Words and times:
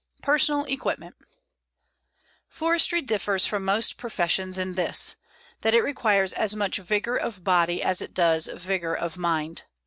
PERSONAL 0.23 0.65
EQUIPMENT 0.67 1.15
Forestry 2.47 3.01
differs 3.03 3.45
from 3.45 3.63
most 3.63 3.97
professions 3.97 4.57
in 4.57 4.73
this, 4.73 5.15
that 5.61 5.75
it 5.75 5.83
requires 5.83 6.33
as 6.33 6.55
much 6.55 6.77
vigor 6.79 7.17
of 7.17 7.43
body 7.43 7.83
as 7.83 8.01
it 8.01 8.15
does 8.15 8.47
vigor 8.47 8.95
of 8.95 9.15
mind. 9.15 9.61